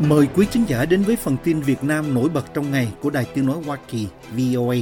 Mời 0.00 0.26
quý 0.36 0.46
khán 0.50 0.64
giả 0.64 0.84
đến 0.90 1.02
với 1.02 1.16
phần 1.16 1.36
tin 1.44 1.60
Việt 1.60 1.84
Nam 1.84 2.14
nổi 2.14 2.28
bật 2.34 2.42
trong 2.54 2.70
ngày 2.72 2.88
của 3.02 3.10
Đài 3.10 3.24
Tiếng 3.34 3.46
Nói 3.46 3.56
Hoa 3.66 3.78
Kỳ 3.88 4.06
VOA. 4.36 4.76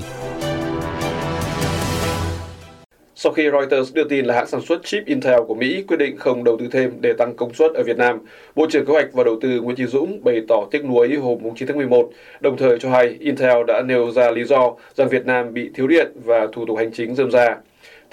Sau 3.14 3.32
khi 3.32 3.50
Reuters 3.50 3.94
đưa 3.94 4.04
tin 4.04 4.24
là 4.24 4.34
hãng 4.34 4.46
sản 4.46 4.60
xuất 4.60 4.84
chip 4.84 5.06
Intel 5.06 5.40
của 5.48 5.54
Mỹ 5.54 5.84
quyết 5.88 5.96
định 5.96 6.16
không 6.16 6.44
đầu 6.44 6.56
tư 6.60 6.68
thêm 6.72 6.92
để 7.00 7.12
tăng 7.18 7.36
công 7.36 7.54
suất 7.54 7.72
ở 7.74 7.82
Việt 7.82 7.96
Nam, 7.96 8.18
Bộ 8.54 8.66
trưởng 8.70 8.86
Kế 8.86 8.92
hoạch 8.92 9.12
và 9.12 9.24
Đầu 9.24 9.38
tư 9.40 9.60
Nguyễn 9.60 9.76
Chí 9.76 9.86
Dũng 9.86 10.24
bày 10.24 10.40
tỏ 10.48 10.66
tiếc 10.70 10.84
nuối 10.84 11.14
hôm 11.14 11.38
9 11.56 11.68
tháng 11.68 11.76
11, 11.76 12.10
đồng 12.40 12.56
thời 12.56 12.78
cho 12.78 12.90
hay 12.90 13.16
Intel 13.20 13.64
đã 13.66 13.82
nêu 13.82 14.10
ra 14.10 14.30
lý 14.30 14.44
do 14.44 14.74
rằng 14.94 15.08
Việt 15.08 15.26
Nam 15.26 15.54
bị 15.54 15.70
thiếu 15.74 15.86
điện 15.86 16.12
và 16.24 16.46
thủ 16.52 16.64
tục 16.66 16.78
hành 16.78 16.92
chính 16.92 17.14
rườm 17.14 17.30
rà. 17.30 17.56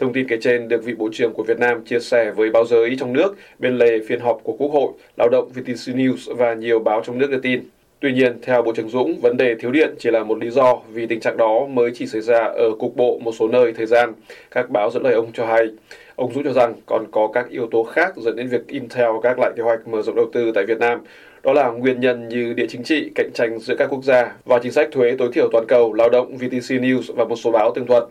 Thông 0.02 0.14
tin 0.14 0.28
kể 0.28 0.38
trên 0.42 0.68
được 0.68 0.84
vị 0.84 0.94
Bộ 0.94 1.10
trưởng 1.12 1.34
của 1.34 1.44
Việt 1.44 1.60
Nam 1.60 1.86
chia 1.86 2.00
sẻ 2.00 2.32
với 2.32 2.50
báo 2.50 2.66
giới 2.66 2.96
trong 3.00 3.14
nước 3.14 3.36
bên 3.60 3.78
lề 3.78 4.00
phiên 4.08 4.20
họp 4.20 4.40
của 4.44 4.54
Quốc 4.54 4.72
hội, 4.72 4.92
Lao 5.18 5.30
động 5.30 5.50
VTC 5.50 5.96
News 5.96 6.36
và 6.36 6.54
nhiều 6.54 6.80
báo 6.80 7.02
trong 7.06 7.18
nước 7.18 7.32
đưa 7.32 7.40
tin. 7.40 7.62
Tuy 8.00 8.14
nhiên, 8.14 8.38
theo 8.42 8.62
Bộ 8.62 8.74
trưởng 8.74 8.90
Dũng, 8.90 9.20
vấn 9.22 9.38
đề 9.38 9.56
thiếu 9.56 9.72
điện 9.72 9.96
chỉ 10.00 10.10
là 10.12 10.24
một 10.24 10.44
lý 10.44 10.50
do 10.50 10.80
vì 10.94 11.06
tình 11.06 11.20
trạng 11.20 11.38
đó 11.38 11.66
mới 11.66 11.92
chỉ 11.96 12.08
xảy 12.08 12.22
ra 12.22 12.38
ở 12.38 12.72
cục 12.80 12.96
bộ 12.96 13.20
một 13.20 13.32
số 13.40 13.48
nơi 13.48 13.74
thời 13.74 13.86
gian. 13.86 14.14
Các 14.52 14.70
báo 14.70 14.92
dẫn 14.92 15.04
lời 15.04 15.14
ông 15.14 15.32
cho 15.34 15.46
hay. 15.46 15.68
Ông 16.16 16.34
Dũng 16.34 16.44
cho 16.44 16.54
rằng 16.54 16.74
còn 16.86 17.06
có 17.12 17.28
các 17.34 17.50
yếu 17.50 17.68
tố 17.72 17.84
khác 17.84 18.14
dẫn 18.18 18.36
đến 18.36 18.48
việc 18.48 18.68
Intel 18.68 19.12
gác 19.24 19.40
lại 19.40 19.52
kế 19.58 19.64
hoạch 19.64 19.88
mở 19.88 20.02
rộng 20.02 20.16
đầu 20.16 20.30
tư 20.34 20.52
tại 20.56 20.66
Việt 20.66 20.80
Nam. 20.80 21.00
Đó 21.44 21.54
là 21.54 21.70
nguyên 21.70 22.00
nhân 22.00 22.28
như 22.30 22.54
địa 22.54 22.68
chính 22.70 22.84
trị, 22.84 23.12
cạnh 23.16 23.30
tranh 23.34 23.60
giữa 23.60 23.76
các 23.76 23.88
quốc 23.90 24.04
gia 24.04 24.34
và 24.46 24.60
chính 24.64 24.72
sách 24.72 24.90
thuế 24.92 25.16
tối 25.18 25.30
thiểu 25.34 25.50
toàn 25.52 25.66
cầu, 25.68 25.94
lao 25.94 26.10
động, 26.10 26.38
VTC 26.38 26.82
News 26.82 27.14
và 27.16 27.26
một 27.26 27.36
số 27.36 27.52
báo 27.52 27.72
tương 27.76 27.88
thuận. 27.88 28.04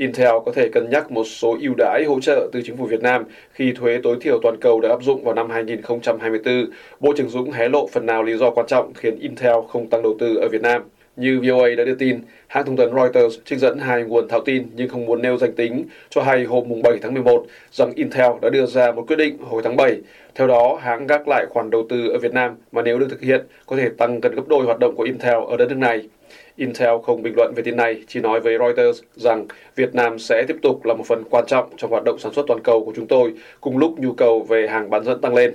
Intel 0.00 0.34
có 0.46 0.52
thể 0.52 0.68
cân 0.68 0.90
nhắc 0.90 1.10
một 1.10 1.24
số 1.24 1.56
ưu 1.60 1.74
đãi 1.78 2.04
hỗ 2.04 2.20
trợ 2.20 2.48
từ 2.52 2.62
chính 2.64 2.76
phủ 2.76 2.86
Việt 2.86 3.02
Nam 3.02 3.24
khi 3.52 3.72
thuế 3.72 4.00
tối 4.02 4.16
thiểu 4.20 4.38
toàn 4.42 4.56
cầu 4.60 4.80
được 4.80 4.88
áp 4.88 5.02
dụng 5.02 5.24
vào 5.24 5.34
năm 5.34 5.50
2024. 5.50 6.70
Bộ 7.00 7.12
trưởng 7.16 7.28
Dũng 7.28 7.50
hé 7.50 7.68
lộ 7.68 7.86
phần 7.92 8.06
nào 8.06 8.22
lý 8.22 8.36
do 8.36 8.50
quan 8.50 8.66
trọng 8.66 8.94
khiến 8.94 9.18
Intel 9.18 9.54
không 9.68 9.90
tăng 9.90 10.02
đầu 10.02 10.16
tư 10.18 10.36
ở 10.36 10.48
Việt 10.48 10.62
Nam. 10.62 10.82
Như 11.20 11.40
VOA 11.42 11.68
đã 11.76 11.84
đưa 11.84 11.94
tin, 11.94 12.20
hãng 12.46 12.66
thông 12.66 12.76
tấn 12.76 12.90
Reuters 12.94 13.38
trích 13.44 13.58
dẫn 13.58 13.78
hai 13.78 14.02
nguồn 14.02 14.28
thạo 14.28 14.40
tin 14.44 14.66
nhưng 14.76 14.88
không 14.88 15.06
muốn 15.06 15.22
nêu 15.22 15.36
danh 15.36 15.52
tính 15.52 15.84
cho 16.10 16.22
hay 16.22 16.44
hôm 16.44 16.82
7 16.82 16.98
tháng 17.02 17.14
11 17.14 17.46
rằng 17.72 17.92
Intel 17.94 18.30
đã 18.42 18.50
đưa 18.50 18.66
ra 18.66 18.92
một 18.92 19.04
quyết 19.06 19.16
định 19.16 19.38
hồi 19.38 19.62
tháng 19.64 19.76
7. 19.76 19.96
Theo 20.34 20.46
đó, 20.46 20.78
hãng 20.82 21.06
gác 21.06 21.28
lại 21.28 21.46
khoản 21.50 21.70
đầu 21.70 21.86
tư 21.88 22.08
ở 22.08 22.18
Việt 22.18 22.32
Nam 22.32 22.56
mà 22.72 22.82
nếu 22.82 22.98
được 22.98 23.06
thực 23.10 23.20
hiện 23.20 23.40
có 23.66 23.76
thể 23.76 23.88
tăng 23.98 24.20
gần 24.20 24.34
gấp 24.34 24.48
đôi 24.48 24.64
hoạt 24.64 24.78
động 24.78 24.94
của 24.96 25.02
Intel 25.02 25.38
ở 25.48 25.56
đất 25.56 25.68
nước 25.68 25.78
này. 25.78 26.08
Intel 26.56 26.94
không 27.02 27.22
bình 27.22 27.34
luận 27.36 27.52
về 27.56 27.62
tin 27.62 27.76
này, 27.76 28.02
chỉ 28.06 28.20
nói 28.20 28.40
với 28.40 28.58
Reuters 28.58 29.02
rằng 29.16 29.46
Việt 29.76 29.94
Nam 29.94 30.18
sẽ 30.18 30.44
tiếp 30.48 30.56
tục 30.62 30.84
là 30.84 30.94
một 30.94 31.04
phần 31.06 31.24
quan 31.30 31.44
trọng 31.46 31.70
trong 31.76 31.90
hoạt 31.90 32.04
động 32.04 32.18
sản 32.18 32.32
xuất 32.32 32.44
toàn 32.48 32.60
cầu 32.64 32.84
của 32.84 32.92
chúng 32.96 33.06
tôi, 33.06 33.32
cùng 33.60 33.78
lúc 33.78 33.98
nhu 33.98 34.12
cầu 34.12 34.42
về 34.42 34.66
hàng 34.68 34.90
bán 34.90 35.04
dẫn 35.04 35.20
tăng 35.20 35.34
lên. 35.34 35.54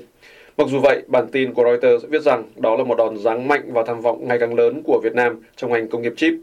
Mặc 0.58 0.68
dù 0.68 0.80
vậy, 0.80 1.02
bản 1.08 1.28
tin 1.32 1.54
của 1.54 1.64
Reuters 1.64 2.06
viết 2.10 2.22
rằng 2.22 2.44
đó 2.56 2.76
là 2.76 2.84
một 2.84 2.96
đòn 2.98 3.18
giáng 3.18 3.48
mạnh 3.48 3.74
vào 3.74 3.86
tham 3.86 4.02
vọng 4.02 4.28
ngày 4.28 4.40
càng 4.40 4.56
lớn 4.56 4.82
của 4.86 5.00
Việt 5.04 5.16
Nam 5.16 5.42
trong 5.56 5.72
ngành 5.72 5.88
công 5.88 6.02
nghiệp 6.02 6.14
chip. 6.18 6.34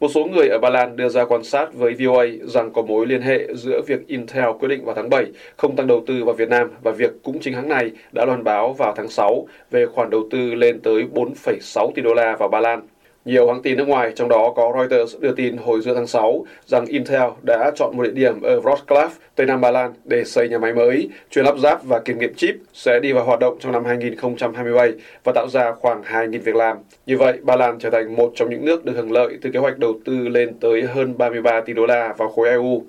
Một 0.00 0.08
số 0.14 0.24
người 0.24 0.48
ở 0.48 0.58
Ba 0.58 0.70
Lan 0.70 0.96
đưa 0.96 1.08
ra 1.08 1.24
quan 1.24 1.44
sát 1.44 1.74
với 1.74 1.94
VOA 1.98 2.26
rằng 2.42 2.72
có 2.72 2.82
mối 2.82 3.06
liên 3.06 3.22
hệ 3.22 3.54
giữa 3.54 3.80
việc 3.86 4.06
Intel 4.06 4.44
quyết 4.60 4.68
định 4.68 4.84
vào 4.84 4.94
tháng 4.94 5.10
7 5.10 5.26
không 5.56 5.76
tăng 5.76 5.86
đầu 5.86 6.02
tư 6.06 6.24
vào 6.24 6.34
Việt 6.34 6.48
Nam 6.48 6.70
và 6.82 6.90
việc 6.90 7.10
cũng 7.22 7.38
chính 7.40 7.54
hãng 7.54 7.68
này 7.68 7.90
đã 8.12 8.24
loan 8.24 8.44
báo 8.44 8.72
vào 8.72 8.94
tháng 8.96 9.08
6 9.08 9.46
về 9.70 9.86
khoản 9.86 10.10
đầu 10.10 10.28
tư 10.30 10.54
lên 10.54 10.80
tới 10.80 11.04
4,6 11.14 11.90
tỷ 11.94 12.02
đô 12.02 12.14
la 12.14 12.36
vào 12.36 12.48
Ba 12.48 12.60
Lan. 12.60 12.80
Nhiều 13.24 13.48
hãng 13.48 13.62
tin 13.62 13.76
nước 13.76 13.88
ngoài, 13.88 14.12
trong 14.14 14.28
đó 14.28 14.52
có 14.56 14.72
Reuters 14.74 15.16
đưa 15.20 15.32
tin 15.32 15.56
hồi 15.56 15.80
giữa 15.80 15.94
tháng 15.94 16.06
6 16.06 16.46
rằng 16.66 16.86
Intel 16.86 17.22
đã 17.42 17.70
chọn 17.74 17.96
một 17.96 18.02
địa 18.02 18.10
điểm 18.10 18.42
ở 18.42 18.60
Wrocław, 18.60 19.08
Tây 19.34 19.46
Nam 19.46 19.60
Ba 19.60 19.70
Lan 19.70 19.94
để 20.04 20.24
xây 20.24 20.48
nhà 20.48 20.58
máy 20.58 20.74
mới, 20.74 21.08
chuyên 21.30 21.44
lắp 21.44 21.58
ráp 21.58 21.84
và 21.84 22.00
kiểm 22.00 22.18
nghiệm 22.18 22.34
chip 22.34 22.56
sẽ 22.72 23.00
đi 23.00 23.12
vào 23.12 23.24
hoạt 23.24 23.40
động 23.40 23.56
trong 23.60 23.72
năm 23.72 23.84
2027 23.84 24.92
và 25.24 25.32
tạo 25.34 25.48
ra 25.48 25.72
khoảng 25.72 26.02
2.000 26.02 26.40
việc 26.40 26.54
làm. 26.54 26.76
Như 27.06 27.18
vậy, 27.18 27.38
Ba 27.42 27.56
Lan 27.56 27.78
trở 27.78 27.90
thành 27.90 28.16
một 28.16 28.32
trong 28.34 28.50
những 28.50 28.64
nước 28.64 28.84
được 28.84 28.92
hưởng 28.96 29.12
lợi 29.12 29.38
từ 29.42 29.50
kế 29.50 29.58
hoạch 29.58 29.78
đầu 29.78 29.94
tư 30.04 30.28
lên 30.28 30.54
tới 30.60 30.82
hơn 30.82 31.18
33 31.18 31.60
tỷ 31.60 31.72
đô 31.72 31.86
la 31.86 32.14
vào 32.18 32.28
khối 32.28 32.48
EU. 32.48 32.82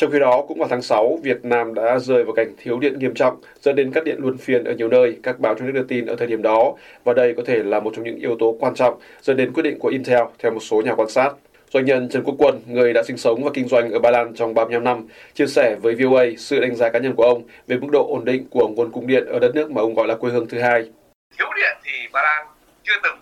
Trong 0.00 0.10
khi 0.10 0.18
đó, 0.18 0.44
cũng 0.48 0.58
vào 0.58 0.68
tháng 0.68 0.82
6, 0.82 1.18
Việt 1.22 1.44
Nam 1.44 1.74
đã 1.74 1.98
rơi 1.98 2.24
vào 2.24 2.34
cảnh 2.34 2.54
thiếu 2.58 2.78
điện 2.78 2.98
nghiêm 2.98 3.14
trọng, 3.14 3.40
dẫn 3.60 3.76
đến 3.76 3.92
cắt 3.92 4.04
điện 4.04 4.16
luân 4.18 4.38
phiên 4.38 4.64
ở 4.64 4.72
nhiều 4.72 4.88
nơi, 4.88 5.16
các 5.22 5.38
báo 5.38 5.54
trong 5.54 5.66
nước 5.66 5.72
đưa 5.72 5.82
tin 5.82 6.06
ở 6.06 6.16
thời 6.16 6.26
điểm 6.26 6.42
đó, 6.42 6.74
và 7.04 7.12
đây 7.12 7.34
có 7.36 7.42
thể 7.46 7.62
là 7.62 7.80
một 7.80 7.92
trong 7.96 8.04
những 8.04 8.16
yếu 8.16 8.36
tố 8.38 8.56
quan 8.60 8.74
trọng 8.74 9.00
dẫn 9.22 9.36
đến 9.36 9.52
quyết 9.52 9.62
định 9.62 9.78
của 9.78 9.88
Intel 9.88 10.22
theo 10.38 10.52
một 10.52 10.60
số 10.60 10.82
nhà 10.82 10.94
quan 10.94 11.08
sát. 11.08 11.32
Doanh 11.70 11.84
nhân 11.84 12.08
Trần 12.08 12.22
Quốc 12.24 12.34
Quân, 12.38 12.60
người 12.66 12.92
đã 12.92 13.02
sinh 13.02 13.16
sống 13.16 13.44
và 13.44 13.50
kinh 13.54 13.68
doanh 13.68 13.90
ở 13.90 13.98
Ba 13.98 14.10
Lan 14.10 14.34
trong 14.34 14.54
35 14.54 14.84
năm, 14.84 15.08
chia 15.34 15.46
sẻ 15.46 15.76
với 15.82 15.94
VOA 15.94 16.24
sự 16.38 16.60
đánh 16.60 16.76
giá 16.76 16.88
cá 16.88 16.98
nhân 16.98 17.14
của 17.16 17.24
ông 17.24 17.42
về 17.66 17.76
mức 17.76 17.88
độ 17.92 18.06
ổn 18.08 18.24
định 18.24 18.46
của 18.50 18.68
nguồn 18.68 18.92
cung 18.92 19.06
điện 19.06 19.26
ở 19.26 19.38
đất 19.38 19.54
nước 19.54 19.70
mà 19.70 19.80
ông 19.80 19.94
gọi 19.94 20.06
là 20.06 20.14
quê 20.14 20.30
hương 20.30 20.48
thứ 20.48 20.60
hai. 20.60 20.82
Thiếu 21.38 21.48
điện 21.56 21.76
thì 21.84 22.08
Ba 22.12 22.22
Lan 22.22 22.46
chưa 22.82 23.00
từng 23.02 23.16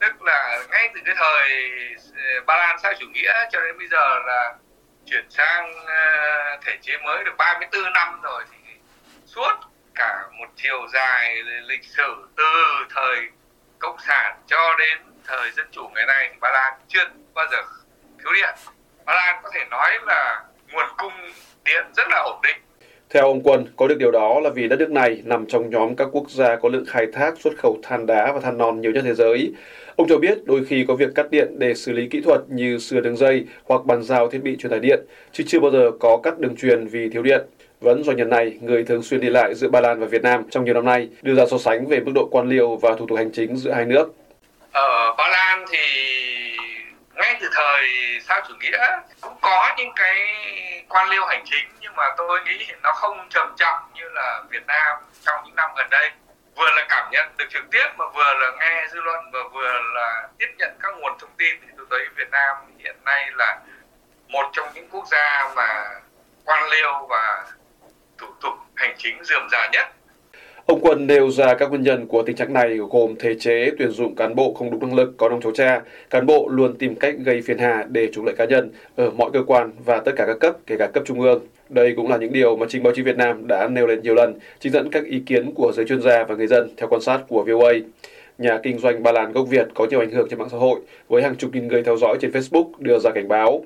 tức 0.00 0.22
là 0.22 0.64
ngay 0.70 0.90
từ 0.94 1.00
cái 1.04 1.14
thời 1.18 1.48
ờ, 2.14 2.40
Ba 2.46 2.54
Lan 2.58 2.78
xã 2.82 2.92
chủ 3.00 3.06
nghĩa 3.14 3.32
cho 3.52 3.60
đến 3.60 3.78
bây 3.78 3.88
giờ 3.88 4.18
là 4.26 4.54
chuyển 5.06 5.30
sang 5.30 5.72
ờ, 5.86 6.58
thể 6.64 6.78
chế 6.82 6.96
mới 7.04 7.24
được 7.24 7.34
34 7.38 7.92
năm 7.92 8.20
rồi 8.22 8.44
thì 8.50 8.74
suốt 9.26 9.52
cả 9.94 10.24
một 10.38 10.46
chiều 10.56 10.88
dài 10.92 11.42
lịch 11.42 11.84
sử 11.84 12.28
từ 12.36 12.84
thời 12.94 13.28
cộng 13.78 13.96
sản 13.98 14.42
cho 14.46 14.74
đến 14.78 14.98
thời 15.24 15.50
dân 15.50 15.66
chủ 15.70 15.88
ngày 15.94 16.06
nay 16.06 16.28
thì 16.32 16.38
Ba 16.40 16.50
Lan 16.52 16.74
chưa 16.88 17.04
bao 17.34 17.46
giờ 17.50 17.62
thiếu 18.18 18.32
điện. 18.32 18.54
Ba 19.04 19.14
Lan 19.14 19.40
có 19.42 19.50
thể 19.54 19.64
nói 19.70 19.98
là 20.06 20.42
nguồn 20.68 20.86
cung 20.96 21.30
điện 21.64 21.86
rất 21.96 22.08
là 22.08 22.22
ổn 22.24 22.40
định. 22.42 22.56
Theo 23.14 23.26
ông 23.26 23.40
Quân, 23.42 23.66
có 23.76 23.88
được 23.88 23.98
điều 23.98 24.10
đó 24.10 24.40
là 24.40 24.50
vì 24.50 24.68
đất 24.68 24.78
nước 24.78 24.90
này 24.90 25.22
nằm 25.24 25.46
trong 25.46 25.70
nhóm 25.70 25.96
các 25.96 26.08
quốc 26.12 26.30
gia 26.30 26.56
có 26.56 26.68
lượng 26.68 26.84
khai 26.86 27.06
thác 27.12 27.40
xuất 27.40 27.56
khẩu 27.58 27.78
than 27.82 28.06
đá 28.06 28.32
và 28.32 28.40
than 28.40 28.58
non 28.58 28.80
nhiều 28.80 28.92
nhất 28.92 29.04
thế 29.04 29.14
giới. 29.14 29.52
Ông 29.96 30.08
cho 30.08 30.18
biết 30.18 30.38
đôi 30.44 30.64
khi 30.64 30.84
có 30.88 30.94
việc 30.94 31.14
cắt 31.14 31.30
điện 31.30 31.48
để 31.58 31.74
xử 31.74 31.92
lý 31.92 32.08
kỹ 32.08 32.20
thuật 32.20 32.40
như 32.48 32.78
sửa 32.78 33.00
đường 33.00 33.16
dây 33.16 33.44
hoặc 33.64 33.84
bàn 33.84 34.02
giao 34.02 34.28
thiết 34.28 34.42
bị 34.42 34.56
truyền 34.56 34.70
tải 34.70 34.80
điện, 34.80 35.00
chứ 35.32 35.44
chưa 35.46 35.60
bao 35.60 35.70
giờ 35.70 35.90
có 36.00 36.16
cắt 36.22 36.38
đường 36.38 36.56
truyền 36.56 36.86
vì 36.86 37.08
thiếu 37.08 37.22
điện. 37.22 37.40
Vẫn 37.80 38.04
doanh 38.04 38.16
nhân 38.16 38.30
này, 38.30 38.58
người 38.60 38.84
thường 38.84 39.02
xuyên 39.02 39.20
đi 39.20 39.28
lại 39.28 39.54
giữa 39.54 39.68
Ba 39.68 39.80
Lan 39.80 40.00
và 40.00 40.06
Việt 40.06 40.22
Nam 40.22 40.44
trong 40.50 40.64
nhiều 40.64 40.74
năm 40.74 40.84
nay, 40.84 41.08
đưa 41.22 41.34
ra 41.34 41.46
so 41.46 41.58
sánh 41.58 41.86
về 41.86 42.00
mức 42.00 42.12
độ 42.14 42.28
quan 42.30 42.48
liêu 42.48 42.76
và 42.76 42.94
thủ 42.94 43.06
tục 43.06 43.18
hành 43.18 43.32
chính 43.32 43.56
giữa 43.56 43.72
hai 43.72 43.84
nước. 43.84 44.14
Ở 44.72 45.14
Ba 45.18 45.28
Lan 45.28 45.64
thì 45.70 45.78
ngay 47.22 47.36
từ 47.40 47.48
thời 47.52 47.86
sao 48.28 48.40
chủ 48.48 48.54
nghĩa, 48.60 49.00
cũng 49.20 49.36
có 49.40 49.74
những 49.76 49.92
cái 49.96 50.16
quan 50.88 51.08
liêu 51.08 51.24
hành 51.24 51.42
chính, 51.44 51.68
nhưng 51.80 51.96
mà 51.96 52.04
tôi 52.16 52.40
nghĩ 52.44 52.72
nó 52.82 52.92
không 52.92 53.28
trầm 53.30 53.54
trọng 53.56 53.90
như 53.94 54.04
là 54.08 54.42
Việt 54.50 54.66
Nam 54.66 54.96
trong 55.20 55.42
những 55.44 55.56
năm 55.56 55.70
gần 55.76 55.86
đây. 55.90 56.10
Vừa 56.56 56.68
là 56.76 56.86
cảm 56.88 57.10
nhận 57.10 57.36
được 57.36 57.44
trực 57.50 57.62
tiếp, 57.70 57.86
mà 57.96 58.04
vừa 58.14 58.34
là 58.34 58.50
nghe 58.60 58.86
dư 58.92 59.00
luận 59.00 59.30
và 59.32 59.40
vừa 59.52 59.80
là 59.94 60.28
tiếp 60.38 60.48
nhận 60.58 60.78
các 60.82 60.92
nguồn 60.96 61.18
thông 61.18 61.30
tin 61.38 61.60
thì 61.60 61.68
tôi 61.76 61.86
thấy 61.90 62.08
Việt 62.16 62.30
Nam 62.30 62.56
hiện 62.78 62.96
nay 63.04 63.30
là 63.34 63.58
một 64.28 64.50
trong 64.52 64.68
những 64.74 64.88
quốc 64.90 65.06
gia 65.10 65.48
mà 65.56 65.84
quan 66.44 66.68
liêu 66.68 67.06
và 67.08 67.44
thủ 68.18 68.26
tục 68.40 68.54
hành 68.76 68.94
chính 68.98 69.24
dườm 69.24 69.48
già 69.52 69.68
nhất. 69.72 69.88
Ông 70.66 70.80
Quân 70.80 71.06
nêu 71.06 71.30
ra 71.30 71.54
các 71.54 71.70
nguyên 71.70 71.82
nhân 71.82 72.06
của 72.06 72.22
tình 72.22 72.36
trạng 72.36 72.52
này 72.52 72.76
gồm 72.90 73.14
thể 73.18 73.34
chế 73.34 73.70
tuyển 73.78 73.90
dụng 73.90 74.14
cán 74.14 74.34
bộ 74.34 74.54
không 74.54 74.70
đúng 74.70 74.80
năng 74.80 74.94
lực 74.94 75.14
có 75.16 75.28
đồng 75.28 75.40
cháu 75.40 75.52
cha, 75.52 75.82
cán 76.10 76.26
bộ 76.26 76.48
luôn 76.48 76.74
tìm 76.78 76.94
cách 76.94 77.14
gây 77.18 77.42
phiền 77.42 77.58
hà 77.58 77.84
để 77.88 78.08
trục 78.12 78.24
lợi 78.24 78.34
cá 78.38 78.44
nhân 78.44 78.70
ở 78.96 79.10
mọi 79.10 79.30
cơ 79.32 79.42
quan 79.46 79.70
và 79.84 80.00
tất 80.00 80.12
cả 80.16 80.26
các 80.26 80.36
cấp, 80.40 80.56
kể 80.66 80.76
cả 80.78 80.86
cấp 80.86 81.02
trung 81.06 81.20
ương. 81.20 81.46
Đây 81.68 81.92
cũng 81.96 82.10
là 82.10 82.16
những 82.16 82.32
điều 82.32 82.56
mà 82.56 82.66
Trình 82.68 82.82
báo 82.82 82.92
chí 82.96 83.02
Việt 83.02 83.16
Nam 83.16 83.46
đã 83.48 83.68
nêu 83.68 83.86
lên 83.86 84.02
nhiều 84.02 84.14
lần, 84.14 84.34
trích 84.60 84.72
dẫn 84.72 84.90
các 84.90 85.04
ý 85.04 85.22
kiến 85.26 85.52
của 85.54 85.72
giới 85.72 85.86
chuyên 85.86 86.02
gia 86.02 86.24
và 86.24 86.34
người 86.34 86.46
dân 86.46 86.70
theo 86.76 86.88
quan 86.88 87.00
sát 87.00 87.20
của 87.28 87.44
VOA. 87.44 87.72
Nhà 88.38 88.58
kinh 88.62 88.78
doanh 88.78 89.02
Ba 89.02 89.12
Lan 89.12 89.32
gốc 89.32 89.46
Việt 89.48 89.68
có 89.74 89.86
nhiều 89.90 90.00
ảnh 90.00 90.10
hưởng 90.10 90.28
trên 90.30 90.38
mạng 90.38 90.48
xã 90.50 90.58
hội 90.58 90.80
với 91.08 91.22
hàng 91.22 91.36
chục 91.36 91.50
nghìn 91.54 91.68
người 91.68 91.82
theo 91.82 91.96
dõi 91.96 92.16
trên 92.20 92.30
Facebook 92.30 92.70
đưa 92.78 92.98
ra 92.98 93.10
cảnh 93.10 93.28
báo. 93.28 93.64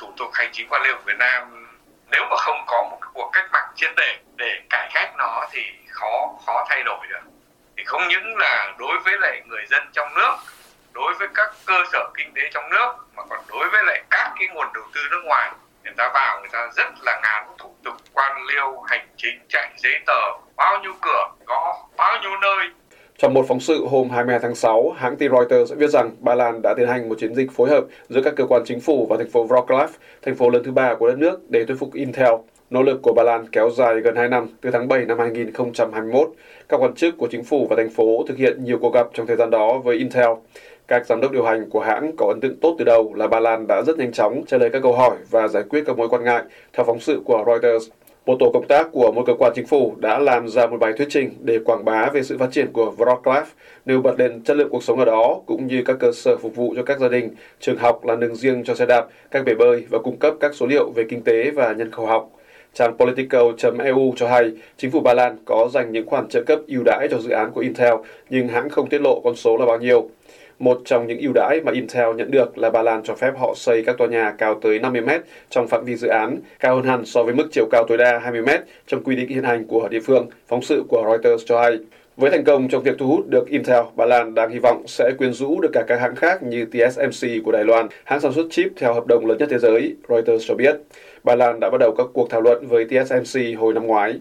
Thủ 0.00 0.06
tục 0.18 0.28
hành 0.32 0.48
chính 0.52 0.66
quan 0.70 0.82
liêu 0.84 0.94
của 0.94 1.02
Việt 1.06 1.18
Nam 1.18 1.67
nếu 2.10 2.24
mà 2.30 2.36
không 2.36 2.64
có 2.66 2.86
một 2.90 2.98
cuộc 3.14 3.30
cách 3.32 3.48
mạng 3.52 3.68
triệt 3.74 3.90
để 3.96 4.18
để 4.36 4.60
cải 4.70 4.90
cách 4.94 5.12
nó 5.18 5.46
thì 5.52 5.62
khó 5.90 6.30
khó 6.46 6.64
thay 6.68 6.82
đổi 6.82 7.06
được. 7.08 7.20
Thì 7.76 7.84
không 7.84 8.08
những 8.08 8.36
là 8.36 8.72
đối 8.78 8.98
với 8.98 9.14
lại 9.20 9.42
người 9.46 9.66
dân 9.66 9.82
trong 9.92 10.14
nước, 10.14 10.36
đối 10.92 11.14
với 11.14 11.28
các 11.34 11.48
cơ 11.66 11.84
sở 11.92 12.10
kinh 12.16 12.32
tế 12.34 12.42
trong 12.54 12.70
nước, 12.70 12.94
mà 13.16 13.22
còn 13.30 13.40
đối 13.48 13.68
với 13.68 13.82
lại 13.84 14.02
các 14.10 14.32
cái 14.38 14.48
nguồn 14.48 14.72
đầu 14.74 14.84
tư 14.94 15.00
nước 15.10 15.22
ngoài. 15.24 15.50
Người 15.84 15.92
ta 15.96 16.10
vào 16.14 16.40
người 16.40 16.48
ta 16.52 16.68
rất 16.76 16.92
là 17.02 17.20
ngán 17.22 17.46
thủ 17.58 17.76
tục, 17.84 17.96
quan 18.12 18.44
liêu, 18.46 18.80
hành 18.88 19.08
chính, 19.16 19.46
chạy 19.48 19.72
giấy 19.76 20.00
tờ, 20.06 20.30
bao 20.56 20.78
nhiêu 20.78 20.94
cửa 21.02 21.28
có 21.46 21.86
bao 21.96 22.18
nhiêu 22.20 22.36
nơi 22.40 22.70
trong 23.18 23.34
một 23.34 23.44
phóng 23.48 23.60
sự 23.60 23.86
hôm 23.86 24.10
22 24.10 24.40
tháng 24.42 24.54
6, 24.54 24.90
hãng 24.90 25.16
tin 25.16 25.32
Reuters 25.32 25.72
viết 25.76 25.90
rằng 25.90 26.10
Ba 26.20 26.34
Lan 26.34 26.62
đã 26.62 26.74
tiến 26.76 26.88
hành 26.88 27.08
một 27.08 27.14
chiến 27.18 27.34
dịch 27.34 27.50
phối 27.52 27.68
hợp 27.68 27.84
giữa 28.08 28.20
các 28.22 28.34
cơ 28.36 28.46
quan 28.46 28.62
chính 28.64 28.80
phủ 28.80 29.06
và 29.10 29.16
thành 29.16 29.28
phố 29.28 29.46
Wrocław, 29.46 29.88
thành 30.22 30.34
phố 30.34 30.50
lớn 30.50 30.62
thứ 30.64 30.72
ba 30.72 30.94
của 30.94 31.08
đất 31.08 31.18
nước, 31.18 31.50
để 31.50 31.64
thuyết 31.64 31.76
phục 31.78 31.94
Intel. 31.94 32.34
Nỗ 32.70 32.82
lực 32.82 33.00
của 33.02 33.12
Ba 33.12 33.22
Lan 33.22 33.46
kéo 33.52 33.70
dài 33.70 34.00
gần 34.00 34.16
2 34.16 34.28
năm, 34.28 34.46
từ 34.60 34.70
tháng 34.70 34.88
7 34.88 35.04
năm 35.04 35.18
2021. 35.18 36.30
Các 36.68 36.76
quan 36.80 36.94
chức 36.94 37.14
của 37.18 37.28
chính 37.30 37.44
phủ 37.44 37.66
và 37.70 37.76
thành 37.76 37.90
phố 37.90 38.24
thực 38.28 38.36
hiện 38.36 38.64
nhiều 38.64 38.78
cuộc 38.80 38.94
gặp 38.94 39.06
trong 39.14 39.26
thời 39.26 39.36
gian 39.36 39.50
đó 39.50 39.78
với 39.84 39.96
Intel. 39.96 40.30
Các 40.88 41.06
giám 41.06 41.20
đốc 41.20 41.32
điều 41.32 41.44
hành 41.44 41.70
của 41.70 41.80
hãng 41.80 42.12
có 42.16 42.26
ấn 42.26 42.40
tượng 42.40 42.56
tốt 42.60 42.76
từ 42.78 42.84
đầu 42.84 43.14
là 43.14 43.26
Ba 43.26 43.40
Lan 43.40 43.66
đã 43.68 43.82
rất 43.86 43.98
nhanh 43.98 44.12
chóng 44.12 44.42
trả 44.46 44.58
lời 44.58 44.70
các 44.70 44.82
câu 44.82 44.92
hỏi 44.92 45.16
và 45.30 45.48
giải 45.48 45.62
quyết 45.62 45.84
các 45.86 45.98
mối 45.98 46.08
quan 46.08 46.24
ngại, 46.24 46.42
theo 46.72 46.84
phóng 46.84 47.00
sự 47.00 47.20
của 47.24 47.44
Reuters. 47.46 47.88
Một 48.28 48.36
tổ 48.40 48.50
công 48.50 48.66
tác 48.66 48.88
của 48.92 49.12
một 49.12 49.22
cơ 49.26 49.34
quan 49.38 49.52
chính 49.54 49.66
phủ 49.66 49.94
đã 49.98 50.18
làm 50.18 50.48
ra 50.48 50.66
một 50.66 50.76
bài 50.80 50.92
thuyết 50.98 51.08
trình 51.10 51.30
để 51.40 51.58
quảng 51.64 51.84
bá 51.84 52.10
về 52.12 52.22
sự 52.22 52.38
phát 52.38 52.52
triển 52.52 52.72
của 52.72 52.94
Wroclaw, 52.98 53.42
nêu 53.86 54.00
bật 54.00 54.18
lên 54.18 54.42
chất 54.42 54.56
lượng 54.56 54.68
cuộc 54.70 54.82
sống 54.82 54.98
ở 54.98 55.04
đó 55.04 55.40
cũng 55.46 55.66
như 55.66 55.82
các 55.86 55.96
cơ 56.00 56.12
sở 56.12 56.36
phục 56.36 56.56
vụ 56.56 56.74
cho 56.76 56.82
các 56.82 56.98
gia 56.98 57.08
đình, 57.08 57.30
trường 57.60 57.76
học 57.76 58.04
là 58.04 58.16
đường 58.16 58.34
riêng 58.34 58.64
cho 58.64 58.74
xe 58.74 58.86
đạp, 58.86 59.06
các 59.30 59.44
bể 59.44 59.54
bơi 59.54 59.86
và 59.90 59.98
cung 59.98 60.16
cấp 60.16 60.34
các 60.40 60.54
số 60.54 60.66
liệu 60.66 60.90
về 60.90 61.04
kinh 61.08 61.22
tế 61.22 61.50
và 61.50 61.72
nhân 61.72 61.90
khẩu 61.90 62.06
học. 62.06 62.30
Trang 62.74 62.96
Politico.eu 62.98 64.12
cho 64.16 64.28
hay 64.28 64.52
chính 64.76 64.90
phủ 64.90 65.00
Ba 65.00 65.14
Lan 65.14 65.36
có 65.44 65.68
dành 65.72 65.92
những 65.92 66.06
khoản 66.06 66.28
trợ 66.28 66.42
cấp 66.42 66.58
ưu 66.66 66.82
đãi 66.84 67.08
cho 67.10 67.18
dự 67.18 67.30
án 67.30 67.52
của 67.52 67.60
Intel, 67.60 67.94
nhưng 68.30 68.48
hãng 68.48 68.68
không 68.68 68.88
tiết 68.88 69.00
lộ 69.00 69.20
con 69.24 69.36
số 69.36 69.56
là 69.56 69.66
bao 69.66 69.78
nhiêu. 69.78 70.10
Một 70.58 70.80
trong 70.84 71.06
những 71.06 71.18
ưu 71.18 71.32
đãi 71.34 71.60
mà 71.64 71.72
Intel 71.72 72.14
nhận 72.16 72.30
được 72.30 72.58
là 72.58 72.70
Ba 72.70 72.82
Lan 72.82 73.02
cho 73.04 73.14
phép 73.14 73.32
họ 73.38 73.54
xây 73.56 73.82
các 73.86 73.98
tòa 73.98 74.08
nhà 74.08 74.34
cao 74.38 74.60
tới 74.62 74.78
50 74.78 75.02
mét 75.02 75.20
trong 75.50 75.68
phạm 75.68 75.84
vi 75.84 75.96
dự 75.96 76.08
án, 76.08 76.38
cao 76.60 76.74
hơn 76.76 76.84
hẳn 76.84 77.04
so 77.06 77.22
với 77.22 77.34
mức 77.34 77.48
chiều 77.52 77.68
cao 77.70 77.84
tối 77.88 77.98
đa 77.98 78.18
20 78.18 78.42
mét 78.42 78.60
trong 78.86 79.04
quy 79.04 79.16
định 79.16 79.28
hiện 79.28 79.44
hành 79.44 79.64
của 79.66 79.88
địa 79.88 80.00
phương, 80.00 80.26
phóng 80.48 80.62
sự 80.62 80.82
của 80.88 81.04
Reuters 81.08 81.46
cho 81.46 81.60
hay. 81.60 81.78
Với 82.16 82.30
thành 82.30 82.44
công 82.44 82.68
trong 82.68 82.82
việc 82.82 82.98
thu 82.98 83.06
hút 83.06 83.28
được 83.28 83.48
Intel, 83.48 83.84
Ba 83.96 84.06
Lan 84.06 84.34
đang 84.34 84.50
hy 84.50 84.58
vọng 84.58 84.82
sẽ 84.86 85.10
quyến 85.18 85.32
rũ 85.32 85.60
được 85.60 85.70
cả 85.72 85.84
các 85.86 86.00
hãng 86.00 86.16
khác 86.16 86.42
như 86.42 86.64
TSMC 86.64 87.28
của 87.44 87.52
Đài 87.52 87.64
Loan, 87.64 87.88
hãng 88.04 88.20
sản 88.20 88.32
xuất 88.32 88.46
chip 88.50 88.72
theo 88.76 88.94
hợp 88.94 89.06
đồng 89.06 89.26
lớn 89.26 89.38
nhất 89.38 89.48
thế 89.50 89.58
giới, 89.58 89.94
Reuters 90.08 90.48
cho 90.48 90.54
biết. 90.54 90.76
Ba 91.24 91.34
Lan 91.34 91.60
đã 91.60 91.70
bắt 91.70 91.78
đầu 91.80 91.94
các 91.98 92.06
cuộc 92.12 92.30
thảo 92.30 92.40
luận 92.40 92.66
với 92.66 92.84
TSMC 92.84 93.40
hồi 93.58 93.74
năm 93.74 93.86
ngoái. 93.86 94.18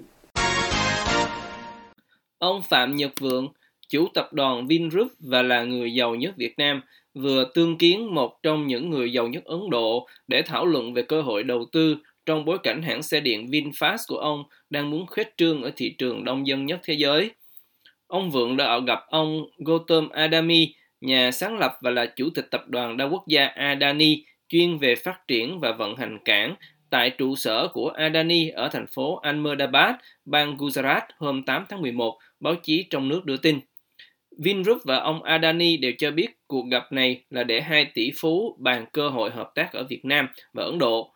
Ông 2.40 2.62
Phạm 2.70 2.96
Nhật 2.96 3.12
Vượng, 3.22 3.48
chủ 3.90 4.08
tập 4.14 4.34
đoàn 4.34 4.68
Vingroup 4.68 5.12
và 5.20 5.42
là 5.42 5.64
người 5.64 5.94
giàu 5.94 6.16
nhất 6.16 6.34
Việt 6.38 6.54
Nam, 6.58 6.82
vừa 7.14 7.52
tương 7.54 7.78
kiến 7.78 8.16
một 8.16 8.44
trong 8.44 8.68
những 8.68 8.90
người 8.90 9.12
giàu 9.12 9.28
nhất 9.28 9.46
Ấn 9.46 9.60
Độ 9.70 10.08
để 10.28 10.42
thảo 10.42 10.66
luận 10.66 10.94
về 10.94 11.02
cơ 11.02 11.22
hội 11.22 11.44
đầu 11.44 11.66
tư 11.72 11.98
trong 12.26 12.46
bối 12.46 12.58
cảnh 12.64 12.82
hãng 12.82 13.04
xe 13.04 13.20
điện 13.20 13.46
VinFast 13.46 13.98
của 14.08 14.18
ông 14.18 14.44
đang 14.70 14.90
muốn 14.90 15.06
khuếch 15.08 15.38
trương 15.38 15.64
ở 15.64 15.72
thị 15.76 15.96
trường 15.98 16.24
đông 16.24 16.48
dân 16.48 16.66
nhất 16.66 16.80
thế 16.84 16.94
giới. 16.94 17.32
Ông 18.08 18.32
Vượng 18.32 18.58
đã 18.58 18.80
gặp 18.80 19.00
ông 19.10 19.46
Gautam 19.66 20.10
adami 20.10 20.74
nhà 21.02 21.32
sáng 21.32 21.60
lập 21.60 21.78
và 21.82 21.92
là 21.92 22.06
chủ 22.06 22.30
tịch 22.36 22.48
tập 22.52 22.68
đoàn 22.68 22.98
đa 22.98 23.06
quốc 23.06 23.28
gia 23.28 23.48
Adani, 23.48 24.24
chuyên 24.50 24.78
về 24.78 24.96
phát 24.96 25.28
triển 25.28 25.60
và 25.60 25.72
vận 25.72 25.96
hành 25.96 26.20
cảng 26.26 26.56
tại 26.90 27.10
trụ 27.10 27.36
sở 27.36 27.68
của 27.68 27.90
Adani 27.90 28.50
ở 28.50 28.70
thành 28.70 28.88
phố 28.88 29.16
Ahmedabad, 29.16 29.96
bang 30.26 30.58
Gujarat 30.58 31.02
hôm 31.18 31.44
8 31.44 31.66
tháng 31.70 31.82
11, 31.82 32.18
báo 32.40 32.56
chí 32.56 32.86
trong 32.90 33.10
nước 33.10 33.26
đưa 33.26 33.38
tin. 33.38 33.60
Vingroup 34.38 34.82
và 34.84 34.98
ông 34.98 35.24
Adani 35.24 35.78
đều 35.78 35.92
cho 35.98 36.12
biết 36.12 36.28
cuộc 36.48 36.66
gặp 36.72 36.92
này 36.92 37.24
là 37.30 37.44
để 37.44 37.62
hai 37.62 37.86
tỷ 37.94 38.12
phú 38.18 38.58
bàn 38.60 38.86
cơ 38.94 39.10
hội 39.10 39.30
hợp 39.30 39.52
tác 39.56 39.74
ở 39.74 39.84
Việt 39.84 40.06
Nam 40.06 40.28
và 40.54 40.64
Ấn 40.64 40.80
Độ. 40.80 41.14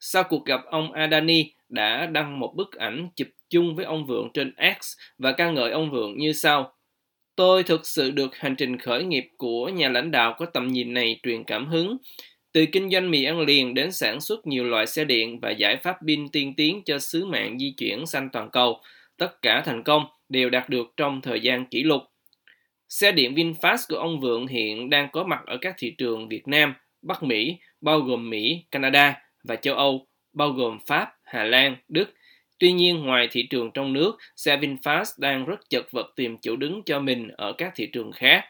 Sau 0.00 0.22
cuộc 0.22 0.44
gặp, 0.44 0.60
ông 0.64 0.92
Adani 0.92 1.52
đã 1.68 2.06
đăng 2.06 2.40
một 2.40 2.52
bức 2.56 2.72
ảnh 2.72 3.08
chụp 3.16 3.28
chung 3.50 3.76
với 3.76 3.84
ông 3.84 4.06
Vượng 4.06 4.28
trên 4.34 4.54
X 4.80 4.96
và 5.18 5.32
ca 5.32 5.50
ngợi 5.50 5.70
ông 5.70 5.90
Vượng 5.90 6.18
như 6.18 6.32
sau. 6.32 6.72
Tôi 7.36 7.62
thực 7.62 7.86
sự 7.86 8.10
được 8.10 8.36
hành 8.36 8.56
trình 8.56 8.78
khởi 8.78 9.04
nghiệp 9.04 9.28
của 9.36 9.68
nhà 9.68 9.88
lãnh 9.88 10.10
đạo 10.10 10.34
có 10.38 10.46
tầm 10.46 10.72
nhìn 10.72 10.94
này 10.94 11.20
truyền 11.22 11.44
cảm 11.44 11.66
hứng. 11.66 11.96
Từ 12.52 12.66
kinh 12.72 12.90
doanh 12.90 13.10
mì 13.10 13.24
ăn 13.24 13.40
liền 13.40 13.74
đến 13.74 13.92
sản 13.92 14.20
xuất 14.20 14.46
nhiều 14.46 14.64
loại 14.64 14.86
xe 14.86 15.04
điện 15.04 15.40
và 15.40 15.50
giải 15.50 15.76
pháp 15.76 15.96
pin 16.06 16.28
tiên 16.28 16.54
tiến 16.56 16.82
cho 16.84 16.98
sứ 16.98 17.26
mạng 17.26 17.58
di 17.58 17.74
chuyển 17.76 18.06
xanh 18.06 18.28
toàn 18.32 18.50
cầu, 18.50 18.80
tất 19.16 19.42
cả 19.42 19.62
thành 19.66 19.82
công 19.82 20.04
đều 20.28 20.50
đạt 20.50 20.68
được 20.68 20.86
trong 20.96 21.20
thời 21.20 21.40
gian 21.40 21.66
kỷ 21.66 21.82
lục. 21.82 22.02
Xe 22.88 23.12
điện 23.12 23.34
VinFast 23.34 23.86
của 23.88 23.96
ông 23.96 24.20
Vượng 24.20 24.46
hiện 24.46 24.90
đang 24.90 25.08
có 25.12 25.24
mặt 25.24 25.40
ở 25.46 25.56
các 25.60 25.74
thị 25.78 25.94
trường 25.98 26.28
Việt 26.28 26.48
Nam, 26.48 26.74
Bắc 27.02 27.22
Mỹ, 27.22 27.56
bao 27.80 28.00
gồm 28.00 28.30
Mỹ, 28.30 28.64
Canada 28.70 29.22
và 29.44 29.56
châu 29.56 29.74
Âu, 29.74 30.06
bao 30.32 30.50
gồm 30.50 30.78
Pháp, 30.86 31.08
Hà 31.24 31.44
Lan, 31.44 31.76
Đức. 31.88 32.14
Tuy 32.58 32.72
nhiên, 32.72 33.02
ngoài 33.02 33.28
thị 33.30 33.46
trường 33.50 33.70
trong 33.74 33.92
nước, 33.92 34.16
xe 34.36 34.56
VinFast 34.56 35.04
đang 35.18 35.44
rất 35.44 35.70
chật 35.70 35.92
vật 35.92 36.12
tìm 36.16 36.36
chỗ 36.38 36.56
đứng 36.56 36.82
cho 36.86 37.00
mình 37.00 37.28
ở 37.28 37.52
các 37.52 37.72
thị 37.74 37.86
trường 37.92 38.12
khác. 38.12 38.44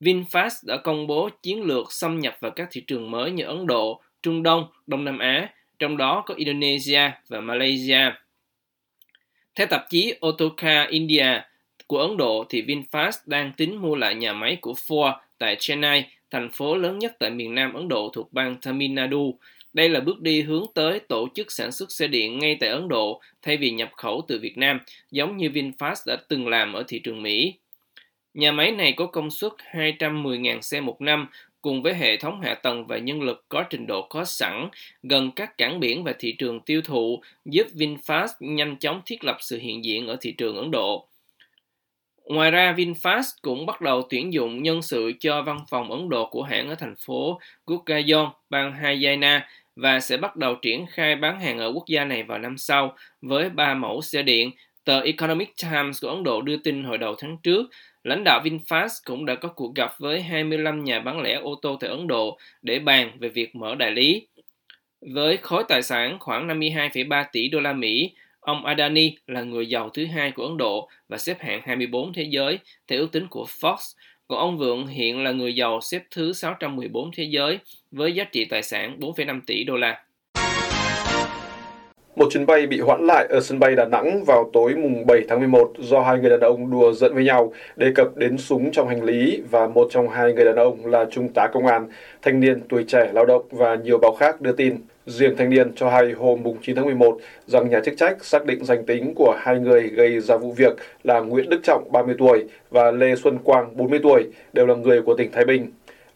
VinFast 0.00 0.66
đã 0.66 0.76
công 0.76 1.06
bố 1.06 1.28
chiến 1.42 1.62
lược 1.62 1.92
xâm 1.92 2.20
nhập 2.20 2.36
vào 2.40 2.50
các 2.50 2.68
thị 2.70 2.84
trường 2.86 3.10
mới 3.10 3.30
như 3.30 3.44
Ấn 3.44 3.66
Độ, 3.66 4.02
Trung 4.22 4.42
Đông, 4.42 4.66
Đông 4.86 5.04
Nam 5.04 5.18
Á, 5.18 5.48
trong 5.78 5.96
đó 5.96 6.22
có 6.26 6.34
Indonesia 6.34 7.10
và 7.28 7.40
Malaysia. 7.40 8.12
Theo 9.54 9.66
tạp 9.66 9.90
chí 9.90 10.14
Autocar 10.20 10.88
India 10.88 11.40
của 11.86 11.98
Ấn 11.98 12.16
Độ, 12.16 12.44
thì 12.48 12.62
VinFast 12.62 13.12
đang 13.26 13.52
tính 13.56 13.82
mua 13.82 13.94
lại 13.94 14.14
nhà 14.14 14.32
máy 14.32 14.56
của 14.60 14.74
Ford 14.86 15.12
tại 15.38 15.56
Chennai, 15.58 16.06
thành 16.30 16.50
phố 16.50 16.76
lớn 16.76 16.98
nhất 16.98 17.16
tại 17.18 17.30
miền 17.30 17.54
Nam 17.54 17.74
Ấn 17.74 17.88
Độ 17.88 18.10
thuộc 18.14 18.32
bang 18.32 18.56
Tamil 18.56 18.90
Nadu. 18.90 19.38
Đây 19.72 19.88
là 19.88 20.00
bước 20.00 20.20
đi 20.20 20.42
hướng 20.42 20.66
tới 20.74 21.00
tổ 21.00 21.28
chức 21.34 21.52
sản 21.52 21.72
xuất 21.72 21.92
xe 21.92 22.06
điện 22.06 22.38
ngay 22.38 22.56
tại 22.60 22.68
Ấn 22.68 22.88
Độ 22.88 23.20
thay 23.42 23.56
vì 23.56 23.70
nhập 23.70 23.90
khẩu 23.96 24.24
từ 24.28 24.38
Việt 24.38 24.58
Nam, 24.58 24.80
giống 25.10 25.36
như 25.36 25.48
VinFast 25.48 26.02
đã 26.06 26.16
từng 26.28 26.48
làm 26.48 26.72
ở 26.72 26.84
thị 26.88 26.98
trường 26.98 27.22
Mỹ. 27.22 27.54
Nhà 28.34 28.52
máy 28.52 28.70
này 28.70 28.92
có 28.92 29.06
công 29.06 29.30
suất 29.30 29.52
210.000 29.72 30.60
xe 30.60 30.80
một 30.80 31.00
năm, 31.00 31.28
cùng 31.62 31.82
với 31.82 31.94
hệ 31.94 32.16
thống 32.16 32.40
hạ 32.40 32.54
tầng 32.54 32.86
và 32.86 32.98
nhân 32.98 33.22
lực 33.22 33.44
có 33.48 33.62
trình 33.62 33.86
độ 33.86 34.02
có 34.02 34.24
sẵn 34.24 34.68
gần 35.02 35.30
các 35.36 35.58
cảng 35.58 35.80
biển 35.80 36.04
và 36.04 36.14
thị 36.18 36.32
trường 36.38 36.60
tiêu 36.60 36.80
thụ, 36.84 37.22
giúp 37.44 37.66
VinFast 37.74 38.28
nhanh 38.40 38.76
chóng 38.78 39.02
thiết 39.06 39.24
lập 39.24 39.36
sự 39.40 39.58
hiện 39.58 39.84
diện 39.84 40.06
ở 40.06 40.16
thị 40.20 40.32
trường 40.32 40.56
Ấn 40.56 40.70
Độ. 40.70 41.08
Ngoài 42.26 42.50
ra, 42.50 42.74
VinFast 42.76 43.22
cũng 43.42 43.66
bắt 43.66 43.80
đầu 43.80 44.02
tuyển 44.10 44.32
dụng 44.32 44.62
nhân 44.62 44.82
sự 44.82 45.12
cho 45.20 45.42
văn 45.42 45.58
phòng 45.70 45.90
Ấn 45.90 46.08
Độ 46.08 46.28
của 46.30 46.42
hãng 46.42 46.68
ở 46.68 46.74
thành 46.74 46.94
phố 47.06 47.40
Gurgaon, 47.66 48.30
bang 48.50 48.72
Haryana 48.72 49.48
và 49.76 50.00
sẽ 50.00 50.16
bắt 50.16 50.36
đầu 50.36 50.54
triển 50.54 50.86
khai 50.86 51.16
bán 51.16 51.40
hàng 51.40 51.58
ở 51.58 51.72
quốc 51.74 51.84
gia 51.86 52.04
này 52.04 52.22
vào 52.22 52.38
năm 52.38 52.58
sau 52.58 52.96
với 53.22 53.50
ba 53.50 53.74
mẫu 53.74 54.02
xe 54.02 54.22
điện. 54.22 54.50
Tờ 54.84 55.00
Economic 55.00 55.54
Times 55.62 56.02
của 56.02 56.08
Ấn 56.08 56.22
Độ 56.22 56.42
đưa 56.42 56.56
tin 56.56 56.84
hồi 56.84 56.98
đầu 56.98 57.14
tháng 57.18 57.36
trước 57.42 57.70
Lãnh 58.06 58.24
đạo 58.24 58.40
VinFast 58.44 58.88
cũng 59.04 59.24
đã 59.24 59.34
có 59.34 59.48
cuộc 59.48 59.74
gặp 59.74 59.94
với 59.98 60.22
25 60.22 60.84
nhà 60.84 61.00
bán 61.00 61.20
lẻ 61.20 61.34
ô 61.34 61.54
tô 61.62 61.76
tại 61.80 61.90
Ấn 61.90 62.06
Độ 62.06 62.38
để 62.62 62.78
bàn 62.78 63.10
về 63.18 63.28
việc 63.28 63.56
mở 63.56 63.74
đại 63.74 63.90
lý. 63.90 64.26
Với 65.00 65.36
khối 65.36 65.64
tài 65.68 65.82
sản 65.82 66.16
khoảng 66.20 66.48
52,3 66.48 67.24
tỷ 67.32 67.48
đô 67.48 67.60
la 67.60 67.72
Mỹ, 67.72 68.12
ông 68.46 68.64
Adani 68.64 69.16
là 69.26 69.42
người 69.42 69.66
giàu 69.66 69.90
thứ 69.90 70.06
hai 70.06 70.30
của 70.30 70.42
Ấn 70.42 70.56
Độ 70.56 70.88
và 71.08 71.18
xếp 71.18 71.40
hạng 71.40 71.60
24 71.64 72.12
thế 72.12 72.22
giới 72.22 72.58
theo 72.88 72.98
ước 73.00 73.12
tính 73.12 73.26
của 73.30 73.46
Fox. 73.60 73.76
Còn 74.28 74.38
ông 74.38 74.58
Vượng 74.58 74.86
hiện 74.86 75.24
là 75.24 75.32
người 75.32 75.54
giàu 75.54 75.80
xếp 75.80 76.02
thứ 76.10 76.32
614 76.32 77.10
thế 77.16 77.24
giới 77.24 77.58
với 77.90 78.12
giá 78.12 78.24
trị 78.24 78.44
tài 78.44 78.62
sản 78.62 78.98
4,5 79.00 79.40
tỷ 79.46 79.64
đô 79.64 79.76
la. 79.76 80.05
Một 82.16 82.26
chuyến 82.30 82.46
bay 82.46 82.66
bị 82.66 82.80
hoãn 82.80 83.06
lại 83.06 83.26
ở 83.28 83.40
sân 83.40 83.58
bay 83.58 83.74
Đà 83.74 83.84
Nẵng 83.84 84.24
vào 84.24 84.50
tối 84.52 84.74
mùng 84.74 85.06
7 85.06 85.24
tháng 85.28 85.38
11 85.38 85.72
do 85.78 86.00
hai 86.00 86.18
người 86.18 86.30
đàn 86.30 86.40
ông 86.40 86.70
đùa 86.70 86.92
giận 86.92 87.14
với 87.14 87.24
nhau, 87.24 87.52
đề 87.76 87.92
cập 87.94 88.16
đến 88.16 88.38
súng 88.38 88.70
trong 88.72 88.88
hành 88.88 89.04
lý 89.04 89.42
và 89.50 89.66
một 89.66 89.88
trong 89.90 90.08
hai 90.08 90.32
người 90.32 90.44
đàn 90.44 90.56
ông 90.56 90.86
là 90.86 91.04
trung 91.10 91.28
tá 91.28 91.46
công 91.52 91.66
an, 91.66 91.88
thanh 92.22 92.40
niên 92.40 92.60
tuổi 92.68 92.84
trẻ 92.88 93.10
lao 93.12 93.26
động 93.26 93.42
và 93.50 93.74
nhiều 93.74 93.98
báo 93.98 94.12
khác 94.12 94.40
đưa 94.40 94.52
tin. 94.52 94.76
Riêng 95.06 95.36
thanh 95.36 95.50
niên 95.50 95.74
cho 95.74 95.90
hay 95.90 96.12
hôm 96.12 96.42
mùng 96.42 96.56
9 96.62 96.76
tháng 96.76 96.84
11 96.84 97.18
rằng 97.46 97.70
nhà 97.70 97.80
chức 97.80 97.94
trách 97.96 98.24
xác 98.24 98.46
định 98.46 98.64
danh 98.64 98.86
tính 98.86 99.12
của 99.16 99.34
hai 99.38 99.58
người 99.58 99.82
gây 99.82 100.20
ra 100.20 100.36
vụ 100.36 100.52
việc 100.52 100.76
là 101.04 101.20
Nguyễn 101.20 101.50
Đức 101.50 101.60
Trọng 101.62 101.88
30 101.92 102.14
tuổi 102.18 102.44
và 102.70 102.90
Lê 102.90 103.16
Xuân 103.16 103.38
Quang 103.38 103.76
40 103.76 104.00
tuổi, 104.02 104.24
đều 104.52 104.66
là 104.66 104.74
người 104.74 105.02
của 105.02 105.14
tỉnh 105.14 105.32
Thái 105.32 105.44
Bình. 105.44 105.66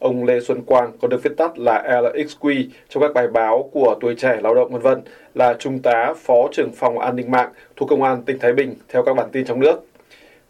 Ông 0.01 0.25
Lê 0.25 0.39
Xuân 0.39 0.61
Quang 0.61 0.91
có 1.01 1.07
được 1.07 1.23
viết 1.23 1.37
tắt 1.37 1.59
là 1.59 2.01
LXQ 2.01 2.65
trong 2.89 3.03
các 3.03 3.13
bài 3.13 3.27
báo 3.27 3.69
của 3.71 3.95
tuổi 4.01 4.15
trẻ 4.15 4.39
lao 4.43 4.55
động 4.55 4.71
vân 4.71 4.81
vân 4.81 5.01
là 5.35 5.53
trung 5.53 5.79
tá 5.79 6.13
phó 6.17 6.47
trưởng 6.51 6.71
phòng 6.71 6.99
an 6.99 7.15
ninh 7.15 7.31
mạng 7.31 7.49
thuộc 7.75 7.89
công 7.89 8.03
an 8.03 8.23
tỉnh 8.25 8.39
Thái 8.39 8.53
Bình 8.53 8.75
theo 8.89 9.03
các 9.03 9.13
bản 9.13 9.29
tin 9.31 9.45
trong 9.45 9.59
nước. 9.59 9.85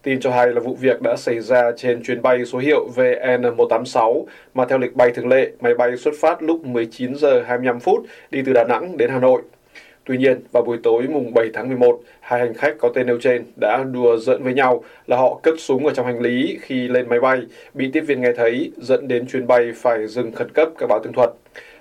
Tin 0.02 0.20
cho 0.20 0.30
hay 0.30 0.46
là 0.46 0.60
vụ 0.60 0.74
việc 0.74 1.02
đã 1.02 1.16
xảy 1.16 1.40
ra 1.40 1.72
trên 1.76 2.02
chuyến 2.02 2.22
bay 2.22 2.44
số 2.44 2.58
hiệu 2.58 2.88
VN186 2.96 4.24
mà 4.54 4.64
theo 4.64 4.78
lịch 4.78 4.94
bay 4.94 5.10
thường 5.10 5.28
lệ, 5.28 5.50
máy 5.60 5.74
bay 5.74 5.96
xuất 5.96 6.14
phát 6.20 6.42
lúc 6.42 6.64
19 6.64 7.14
giờ 7.14 7.42
25 7.46 7.80
phút 7.80 8.06
đi 8.30 8.42
từ 8.46 8.52
Đà 8.52 8.64
Nẵng 8.64 8.96
đến 8.96 9.10
Hà 9.10 9.18
Nội. 9.18 9.42
Tuy 10.04 10.18
nhiên, 10.18 10.40
vào 10.52 10.62
buổi 10.62 10.78
tối 10.82 11.02
mùng 11.10 11.34
7 11.34 11.50
tháng 11.54 11.68
11, 11.68 12.00
hai 12.20 12.40
hành 12.40 12.54
khách 12.54 12.74
có 12.78 12.88
tên 12.94 13.06
nêu 13.06 13.18
trên 13.20 13.44
đã 13.60 13.84
đùa 13.92 14.16
giỡn 14.16 14.42
với 14.42 14.54
nhau 14.54 14.84
là 15.06 15.16
họ 15.16 15.40
cất 15.42 15.54
súng 15.58 15.86
ở 15.86 15.94
trong 15.94 16.06
hành 16.06 16.20
lý 16.20 16.58
khi 16.62 16.88
lên 16.88 17.08
máy 17.08 17.20
bay, 17.20 17.40
bị 17.74 17.90
tiếp 17.92 18.00
viên 18.00 18.20
nghe 18.20 18.32
thấy, 18.36 18.72
dẫn 18.76 19.08
đến 19.08 19.26
chuyến 19.26 19.46
bay 19.46 19.72
phải 19.76 20.06
dừng 20.06 20.32
khẩn 20.32 20.48
cấp 20.52 20.68
các 20.78 20.86
báo 20.88 21.00
tường 21.02 21.12
thuật. 21.12 21.30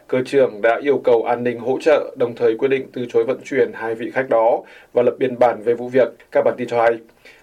Cơ 0.08 0.22
trưởng 0.26 0.62
đã 0.62 0.80
yêu 0.82 1.02
cầu 1.04 1.24
an 1.24 1.44
ninh 1.44 1.60
hỗ 1.60 1.78
trợ, 1.82 2.16
đồng 2.18 2.36
thời 2.36 2.58
quyết 2.58 2.68
định 2.68 2.88
từ 2.94 3.06
chối 3.10 3.24
vận 3.24 3.40
chuyển 3.44 3.72
hai 3.74 3.96
vị 3.96 4.12
khách 4.12 4.30
đó 4.30 4.64
và 4.94 5.04
lập 5.04 5.16
biên 5.20 5.40
bản 5.40 5.64
về 5.64 5.74
vụ 5.74 5.90
việc, 5.90 6.08
các 6.32 6.42
bản 6.46 6.56
tin 6.58 6.68
cho 6.68 6.82
hay. 6.82 6.98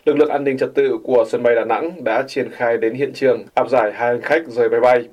Lực 0.05 0.17
lượng 0.17 0.29
an 0.29 0.45
ninh 0.45 0.59
trật 0.59 0.75
tự 0.75 0.99
của 1.05 1.25
sân 1.29 1.43
bay 1.43 1.55
Đà 1.55 1.65
Nẵng 1.65 2.05
đã 2.05 2.25
triển 2.27 2.51
khai 2.51 2.77
đến 2.77 2.95
hiện 2.95 3.13
trường, 3.13 3.45
áp 3.55 3.69
giải 3.69 3.93
hai 3.93 4.09
hành 4.09 4.23
khách 4.23 4.47
rời 4.47 4.69
máy 4.69 4.81
bay. 4.81 5.05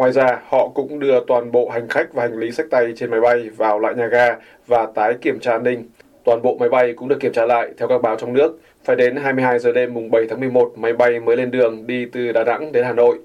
Ngoài 0.00 0.12
ra, 0.12 0.40
họ 0.48 0.68
cũng 0.68 0.98
đưa 0.98 1.20
toàn 1.26 1.52
bộ 1.52 1.68
hành 1.68 1.88
khách 1.88 2.12
và 2.12 2.22
hành 2.22 2.38
lý 2.38 2.52
sách 2.52 2.66
tay 2.70 2.92
trên 2.96 3.10
máy 3.10 3.20
bay 3.20 3.50
vào 3.56 3.78
lại 3.78 3.94
nhà 3.94 4.06
ga 4.06 4.36
và 4.66 4.86
tái 4.94 5.14
kiểm 5.20 5.40
tra 5.40 5.52
an 5.52 5.62
ninh. 5.62 5.84
Toàn 6.24 6.42
bộ 6.42 6.56
máy 6.60 6.68
bay 6.68 6.92
cũng 6.92 7.08
được 7.08 7.20
kiểm 7.20 7.32
tra 7.32 7.46
lại 7.46 7.68
theo 7.78 7.88
các 7.88 8.02
báo 8.02 8.16
trong 8.16 8.32
nước. 8.32 8.58
Phải 8.84 8.96
đến 8.96 9.16
22 9.16 9.58
giờ 9.58 9.72
đêm 9.72 9.94
mùng 9.94 10.10
7 10.10 10.22
tháng 10.30 10.40
11, 10.40 10.72
máy 10.76 10.92
bay 10.92 11.20
mới 11.20 11.36
lên 11.36 11.50
đường 11.50 11.86
đi 11.86 12.06
từ 12.12 12.32
Đà 12.32 12.44
Nẵng 12.44 12.72
đến 12.72 12.84
Hà 12.84 12.92
Nội. 12.92 13.18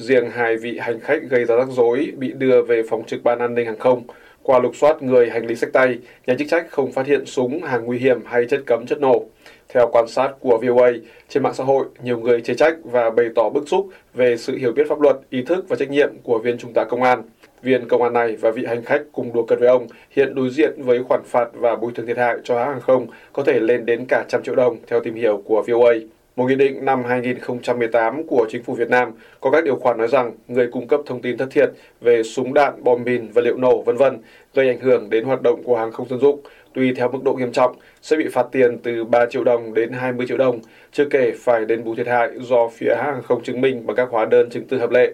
Riêng 0.00 0.30
hai 0.30 0.56
vị 0.56 0.78
hành 0.78 1.00
khách 1.00 1.22
gây 1.30 1.44
ra 1.44 1.56
rắc 1.56 1.68
rối 1.70 2.12
bị 2.16 2.32
đưa 2.32 2.62
về 2.62 2.82
phòng 2.90 3.04
trực 3.06 3.22
ban 3.22 3.38
an 3.38 3.54
ninh 3.54 3.66
hàng 3.66 3.78
không. 3.78 4.02
Qua 4.42 4.58
lục 4.58 4.76
soát 4.76 5.02
người 5.02 5.30
hành 5.30 5.46
lý 5.46 5.54
sách 5.54 5.72
tay, 5.72 5.98
nhà 6.26 6.34
chức 6.38 6.48
trách 6.48 6.66
không 6.70 6.92
phát 6.92 7.06
hiện 7.06 7.26
súng, 7.26 7.62
hàng 7.62 7.84
nguy 7.84 7.98
hiểm 7.98 8.20
hay 8.24 8.46
chất 8.46 8.60
cấm 8.66 8.86
chất 8.86 9.00
nổ. 9.00 9.24
Theo 9.68 9.88
quan 9.92 10.08
sát 10.08 10.32
của 10.40 10.58
VOA, 10.62 10.90
trên 11.28 11.42
mạng 11.42 11.54
xã 11.54 11.64
hội, 11.64 11.86
nhiều 12.02 12.18
người 12.18 12.40
chê 12.40 12.54
trách 12.54 12.76
và 12.84 13.10
bày 13.10 13.26
tỏ 13.34 13.50
bức 13.50 13.68
xúc 13.68 13.88
về 14.14 14.36
sự 14.36 14.56
hiểu 14.56 14.72
biết 14.72 14.88
pháp 14.88 15.00
luật, 15.00 15.16
ý 15.30 15.42
thức 15.42 15.64
và 15.68 15.76
trách 15.76 15.90
nhiệm 15.90 16.10
của 16.22 16.38
viên 16.38 16.58
trung 16.58 16.72
tá 16.72 16.84
công 16.84 17.02
an. 17.02 17.22
Viên 17.62 17.88
công 17.88 18.02
an 18.02 18.12
này 18.12 18.36
và 18.36 18.50
vị 18.50 18.64
hành 18.64 18.84
khách 18.84 19.02
cùng 19.12 19.32
đùa 19.32 19.42
cợt 19.42 19.58
với 19.58 19.68
ông 19.68 19.86
hiện 20.10 20.34
đối 20.34 20.50
diện 20.50 20.82
với 20.82 21.02
khoản 21.02 21.22
phạt 21.24 21.48
và 21.52 21.76
bồi 21.76 21.92
thường 21.94 22.06
thiệt 22.06 22.18
hại 22.18 22.36
cho 22.44 22.58
hãng 22.58 22.68
hàng 22.68 22.80
không 22.80 23.06
có 23.32 23.42
thể 23.42 23.60
lên 23.60 23.86
đến 23.86 24.04
cả 24.08 24.24
trăm 24.28 24.42
triệu 24.42 24.54
đồng 24.54 24.76
theo 24.86 25.00
tìm 25.00 25.14
hiểu 25.14 25.42
của 25.44 25.64
VOA. 25.66 25.94
Một 26.40 26.46
nghị 26.46 26.54
định 26.54 26.84
năm 26.84 27.04
2018 27.04 28.22
của 28.26 28.46
chính 28.50 28.62
phủ 28.62 28.74
Việt 28.74 28.90
Nam 28.90 29.12
có 29.40 29.50
các 29.50 29.64
điều 29.64 29.76
khoản 29.76 29.98
nói 29.98 30.08
rằng 30.08 30.32
người 30.48 30.66
cung 30.72 30.88
cấp 30.88 31.00
thông 31.06 31.22
tin 31.22 31.36
thất 31.36 31.48
thiệt 31.50 31.70
về 32.00 32.22
súng 32.22 32.54
đạn, 32.54 32.84
bom 32.84 33.04
mìn, 33.04 33.28
vật 33.28 33.44
liệu 33.44 33.56
nổ, 33.56 33.82
vân 33.82 33.96
vân 33.96 34.18
gây 34.54 34.68
ảnh 34.68 34.80
hưởng 34.80 35.10
đến 35.10 35.24
hoạt 35.24 35.42
động 35.42 35.62
của 35.64 35.76
hàng 35.76 35.92
không 35.92 36.08
dân 36.08 36.20
dụng, 36.20 36.40
tùy 36.74 36.92
theo 36.96 37.10
mức 37.12 37.18
độ 37.24 37.32
nghiêm 37.34 37.52
trọng 37.52 37.76
sẽ 38.02 38.16
bị 38.16 38.28
phạt 38.32 38.46
tiền 38.52 38.78
từ 38.78 39.04
3 39.04 39.26
triệu 39.26 39.44
đồng 39.44 39.74
đến 39.74 39.92
20 39.92 40.26
triệu 40.26 40.36
đồng, 40.36 40.58
chưa 40.92 41.04
kể 41.04 41.32
phải 41.38 41.64
đền 41.64 41.84
bù 41.84 41.94
thiệt 41.94 42.06
hại 42.06 42.30
do 42.40 42.68
phía 42.68 42.94
hàng 42.98 43.22
không 43.22 43.42
chứng 43.42 43.60
minh 43.60 43.86
bằng 43.86 43.96
các 43.96 44.08
hóa 44.10 44.24
đơn 44.24 44.50
chứng 44.50 44.64
từ 44.68 44.78
hợp 44.78 44.90
lệ. 44.90 45.12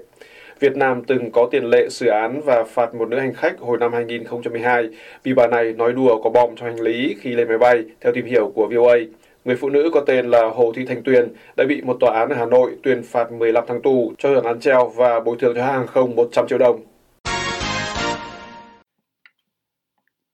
Việt 0.61 0.77
Nam 0.77 1.03
từng 1.07 1.31
có 1.31 1.49
tiền 1.51 1.65
lệ 1.65 1.89
xử 1.89 2.07
án 2.07 2.41
và 2.45 2.65
phạt 2.65 2.95
một 2.95 3.09
nữ 3.09 3.19
hành 3.19 3.35
khách 3.35 3.59
hồi 3.59 3.79
năm 3.79 3.93
2012 3.93 4.89
vì 5.23 5.35
bà 5.35 5.47
này 5.47 5.73
nói 5.73 5.93
đùa 5.93 6.23
có 6.23 6.31
bom 6.31 6.57
cho 6.57 6.67
hành 6.67 6.81
lý 6.81 7.17
khi 7.21 7.31
lên 7.31 7.49
máy 7.49 7.59
bay, 7.59 7.85
theo 8.01 8.13
tìm 8.13 8.25
hiểu 8.27 8.53
của 8.55 8.67
VOA. 8.67 8.97
Người 9.47 9.57
phụ 9.57 9.69
nữ 9.71 9.91
có 9.93 10.01
tên 10.01 10.31
là 10.31 10.49
Hồ 10.55 10.73
Thị 10.77 10.85
Thanh 10.89 11.03
Tuyền 11.03 11.33
đã 11.57 11.65
bị 11.69 11.83
một 11.83 11.97
tòa 12.01 12.19
án 12.19 12.29
ở 12.29 12.37
Hà 12.37 12.47
Nội 12.47 12.73
tuyên 12.83 13.03
phạt 13.03 13.33
15 13.33 13.65
tháng 13.69 13.83
tù 13.83 14.13
cho 14.19 14.29
hưởng 14.29 14.45
án 14.45 14.61
treo 14.61 14.89
và 14.97 15.21
bồi 15.21 15.37
thường 15.41 15.55
cho 15.57 15.65
hàng 15.65 15.87
không 15.87 16.17
100 16.17 16.49
triệu 16.49 16.59
đồng. 16.59 16.81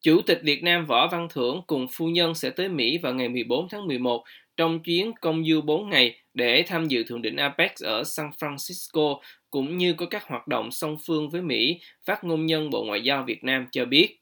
Chủ 0.02 0.20
tịch 0.26 0.40
Việt 0.42 0.62
Nam 0.62 0.86
Võ 0.86 1.08
Văn 1.12 1.28
Thưởng 1.30 1.62
cùng 1.66 1.86
phu 1.92 2.06
nhân 2.06 2.34
sẽ 2.34 2.50
tới 2.50 2.68
Mỹ 2.68 2.98
vào 3.02 3.14
ngày 3.14 3.28
14 3.28 3.68
tháng 3.70 3.86
11 3.86 4.24
trong 4.56 4.80
chuyến 4.82 5.12
công 5.20 5.44
du 5.44 5.60
4 5.60 5.90
ngày 5.90 6.16
để 6.34 6.64
tham 6.66 6.88
dự 6.88 7.04
thượng 7.08 7.22
đỉnh 7.22 7.36
APEC 7.36 7.72
ở 7.84 8.04
San 8.04 8.30
Francisco 8.40 9.18
cũng 9.50 9.78
như 9.78 9.92
có 9.92 10.06
các 10.06 10.28
hoạt 10.28 10.48
động 10.48 10.70
song 10.70 10.96
phương 11.06 11.30
với 11.30 11.42
Mỹ, 11.42 11.80
phát 12.04 12.24
ngôn 12.24 12.46
nhân 12.46 12.70
Bộ 12.70 12.84
Ngoại 12.84 13.00
giao 13.00 13.24
Việt 13.26 13.44
Nam 13.44 13.66
cho 13.72 13.84
biết. 13.84 14.21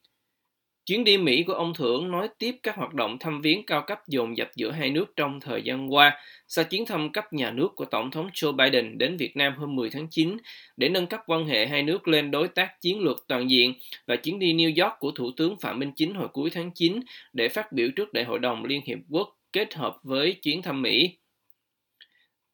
Chuyến 0.90 1.04
đi 1.04 1.18
Mỹ 1.18 1.42
của 1.42 1.52
ông 1.52 1.74
Thưởng 1.74 2.10
nói 2.10 2.28
tiếp 2.38 2.56
các 2.62 2.76
hoạt 2.76 2.94
động 2.94 3.18
thăm 3.18 3.40
viếng 3.40 3.66
cao 3.66 3.82
cấp 3.86 4.08
dồn 4.08 4.36
dập 4.36 4.50
giữa 4.56 4.70
hai 4.70 4.90
nước 4.90 5.04
trong 5.16 5.40
thời 5.40 5.62
gian 5.62 5.92
qua 5.92 6.20
sau 6.48 6.64
chuyến 6.64 6.86
thăm 6.86 7.12
cấp 7.12 7.32
nhà 7.32 7.50
nước 7.50 7.68
của 7.76 7.84
Tổng 7.84 8.10
thống 8.10 8.28
Joe 8.32 8.52
Biden 8.52 8.98
đến 8.98 9.16
Việt 9.16 9.36
Nam 9.36 9.54
hôm 9.56 9.76
10 9.76 9.90
tháng 9.90 10.06
9 10.10 10.36
để 10.76 10.88
nâng 10.88 11.06
cấp 11.06 11.20
quan 11.26 11.46
hệ 11.46 11.66
hai 11.66 11.82
nước 11.82 12.08
lên 12.08 12.30
đối 12.30 12.48
tác 12.48 12.80
chiến 12.80 13.00
lược 13.00 13.24
toàn 13.28 13.50
diện 13.50 13.74
và 14.06 14.16
chuyến 14.16 14.38
đi 14.38 14.52
New 14.52 14.84
York 14.84 14.98
của 15.00 15.10
Thủ 15.10 15.30
tướng 15.36 15.56
Phạm 15.60 15.78
Minh 15.78 15.92
Chính 15.96 16.14
hồi 16.14 16.28
cuối 16.28 16.50
tháng 16.50 16.70
9 16.74 17.00
để 17.32 17.48
phát 17.48 17.72
biểu 17.72 17.88
trước 17.96 18.12
Đại 18.12 18.24
hội 18.24 18.38
đồng 18.38 18.64
Liên 18.64 18.80
Hiệp 18.86 18.98
Quốc 19.10 19.38
kết 19.52 19.74
hợp 19.74 19.96
với 20.02 20.32
chuyến 20.32 20.62
thăm 20.62 20.82
Mỹ. 20.82 21.16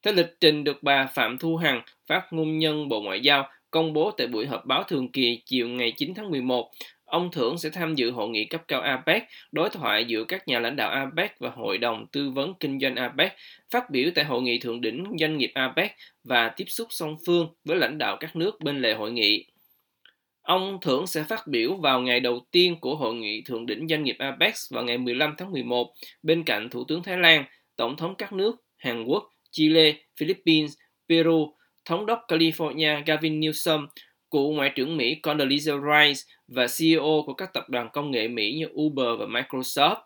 Theo 0.02 0.14
lịch 0.14 0.34
trình 0.40 0.64
được 0.64 0.82
bà 0.82 1.06
Phạm 1.06 1.38
Thu 1.38 1.56
Hằng, 1.56 1.82
phát 2.06 2.32
ngôn 2.32 2.58
nhân 2.58 2.88
Bộ 2.88 3.00
Ngoại 3.00 3.20
giao, 3.20 3.48
công 3.70 3.92
bố 3.92 4.10
tại 4.10 4.26
buổi 4.26 4.46
họp 4.46 4.66
báo 4.66 4.82
thường 4.82 5.12
kỳ 5.12 5.42
chiều 5.46 5.68
ngày 5.68 5.92
9 5.96 6.14
tháng 6.14 6.30
11, 6.30 6.70
ông 7.06 7.30
Thưởng 7.30 7.58
sẽ 7.58 7.70
tham 7.70 7.94
dự 7.94 8.10
hội 8.10 8.28
nghị 8.28 8.44
cấp 8.44 8.62
cao 8.68 8.80
APEC, 8.80 9.22
đối 9.52 9.70
thoại 9.70 10.04
giữa 10.04 10.24
các 10.24 10.48
nhà 10.48 10.60
lãnh 10.60 10.76
đạo 10.76 10.90
APEC 10.90 11.38
và 11.38 11.50
Hội 11.50 11.78
đồng 11.78 12.06
Tư 12.12 12.30
vấn 12.30 12.54
Kinh 12.60 12.80
doanh 12.80 12.96
APEC, 12.96 13.32
phát 13.70 13.90
biểu 13.90 14.10
tại 14.14 14.24
hội 14.24 14.42
nghị 14.42 14.58
thượng 14.58 14.80
đỉnh 14.80 15.04
doanh 15.20 15.38
nghiệp 15.38 15.50
APEC 15.54 15.96
và 16.24 16.48
tiếp 16.48 16.64
xúc 16.68 16.88
song 16.90 17.16
phương 17.26 17.48
với 17.64 17.76
lãnh 17.76 17.98
đạo 17.98 18.16
các 18.20 18.36
nước 18.36 18.60
bên 18.60 18.82
lề 18.82 18.94
hội 18.94 19.12
nghị. 19.12 19.46
Ông 20.42 20.78
Thưởng 20.82 21.06
sẽ 21.06 21.22
phát 21.22 21.46
biểu 21.46 21.76
vào 21.76 22.00
ngày 22.00 22.20
đầu 22.20 22.46
tiên 22.50 22.76
của 22.80 22.96
hội 22.96 23.14
nghị 23.14 23.42
thượng 23.42 23.66
đỉnh 23.66 23.88
doanh 23.88 24.04
nghiệp 24.04 24.16
APEC 24.18 24.54
vào 24.70 24.84
ngày 24.84 24.98
15 24.98 25.34
tháng 25.38 25.52
11 25.52 25.92
bên 26.22 26.44
cạnh 26.44 26.70
Thủ 26.70 26.84
tướng 26.84 27.02
Thái 27.02 27.18
Lan, 27.18 27.44
Tổng 27.76 27.96
thống 27.96 28.14
các 28.18 28.32
nước 28.32 28.56
Hàn 28.76 29.04
Quốc, 29.04 29.30
Chile, 29.50 29.94
Philippines, 30.18 30.72
Peru, 31.08 31.54
Thống 31.84 32.06
đốc 32.06 32.20
California 32.28 33.02
Gavin 33.06 33.40
Newsom, 33.40 33.86
cựu 34.36 34.52
Ngoại 34.52 34.72
trưởng 34.74 34.96
Mỹ 34.96 35.16
Condoleezza 35.22 35.80
Rice 35.80 36.20
và 36.48 36.66
CEO 36.78 37.22
của 37.26 37.34
các 37.34 37.52
tập 37.52 37.70
đoàn 37.70 37.88
công 37.92 38.10
nghệ 38.10 38.28
Mỹ 38.28 38.52
như 38.58 38.68
Uber 38.80 39.18
và 39.18 39.26
Microsoft. 39.26 39.96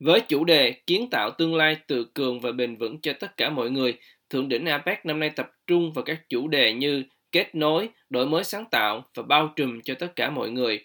Với 0.00 0.20
chủ 0.20 0.44
đề 0.44 0.72
kiến 0.86 1.10
tạo 1.10 1.30
tương 1.30 1.54
lai 1.54 1.76
tự 1.86 2.04
cường 2.14 2.40
và 2.40 2.52
bền 2.52 2.76
vững 2.76 3.00
cho 3.00 3.12
tất 3.20 3.36
cả 3.36 3.50
mọi 3.50 3.70
người, 3.70 3.94
Thượng 4.30 4.48
đỉnh 4.48 4.66
APEC 4.66 5.06
năm 5.06 5.20
nay 5.20 5.30
tập 5.30 5.50
trung 5.66 5.92
vào 5.92 6.04
các 6.04 6.28
chủ 6.28 6.48
đề 6.48 6.72
như 6.72 7.04
kết 7.32 7.54
nối, 7.54 7.88
đổi 8.10 8.26
mới 8.26 8.44
sáng 8.44 8.64
tạo 8.70 9.04
và 9.14 9.22
bao 9.22 9.52
trùm 9.56 9.80
cho 9.80 9.94
tất 9.94 10.16
cả 10.16 10.30
mọi 10.30 10.50
người. 10.50 10.84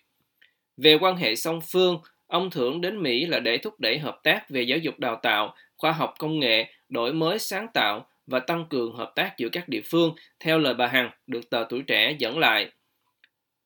Về 0.78 0.98
quan 1.02 1.16
hệ 1.16 1.36
song 1.36 1.60
phương, 1.72 1.98
ông 2.28 2.50
Thưởng 2.50 2.82
đến 2.82 3.04
Mỹ 3.04 3.26
là 3.26 3.40
để 3.40 3.58
thúc 3.58 3.80
đẩy 3.80 4.00
hợp 4.00 4.20
tác 4.24 4.50
về 4.50 4.62
giáo 4.62 4.78
dục 4.78 5.00
đào 5.00 5.20
tạo, 5.24 5.56
khoa 5.78 5.92
học 5.92 6.14
công 6.20 6.40
nghệ, 6.40 6.66
đổi 6.90 7.14
mới 7.14 7.40
sáng 7.40 7.68
tạo 7.74 8.08
và 8.32 8.40
tăng 8.40 8.66
cường 8.70 8.96
hợp 8.96 9.12
tác 9.16 9.38
giữa 9.38 9.50
các 9.50 9.70
địa 9.70 9.82
phương, 9.86 10.16
theo 10.40 10.60
lời 10.60 10.74
bà 10.74 10.88
Hằng 10.88 11.12
được 11.28 11.50
tờ 11.50 11.66
Tuổi 11.70 11.84
Trẻ 11.88 12.16
dẫn 12.20 12.40
lại. 12.40 12.72